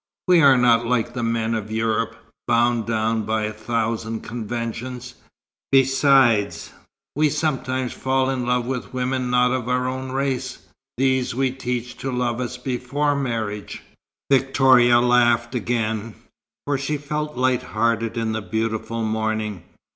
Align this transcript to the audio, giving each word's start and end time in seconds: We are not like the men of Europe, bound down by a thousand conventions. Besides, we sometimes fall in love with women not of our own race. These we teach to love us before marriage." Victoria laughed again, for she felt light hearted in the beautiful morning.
We 0.27 0.41
are 0.41 0.57
not 0.57 0.87
like 0.87 1.13
the 1.13 1.21
men 1.21 1.53
of 1.53 1.69
Europe, 1.71 2.15
bound 2.47 2.87
down 2.87 3.21
by 3.21 3.43
a 3.43 3.53
thousand 3.53 4.21
conventions. 4.21 5.13
Besides, 5.71 6.71
we 7.15 7.29
sometimes 7.29 7.93
fall 7.93 8.27
in 8.31 8.43
love 8.43 8.65
with 8.65 8.95
women 8.95 9.29
not 9.29 9.51
of 9.51 9.69
our 9.69 9.87
own 9.87 10.11
race. 10.11 10.57
These 10.97 11.35
we 11.35 11.51
teach 11.51 11.95
to 11.97 12.11
love 12.11 12.41
us 12.41 12.57
before 12.57 13.15
marriage." 13.15 13.83
Victoria 14.31 14.99
laughed 14.99 15.53
again, 15.53 16.15
for 16.65 16.79
she 16.79 16.97
felt 16.97 17.37
light 17.37 17.61
hearted 17.61 18.17
in 18.17 18.31
the 18.31 18.41
beautiful 18.41 19.03
morning. 19.03 19.61